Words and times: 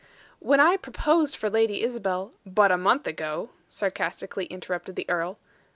"When 0.39 0.59
I 0.59 0.77
proposed 0.77 1.35
for 1.35 1.47
Lady 1.47 1.83
Isabel" 1.83 2.33
"But 2.43 2.71
a 2.71 2.75
month 2.79 3.05
ago," 3.05 3.51
sarcastically 3.67 4.45
interrupted 4.45 4.95
the 4.95 5.07
earl. 5.07 5.37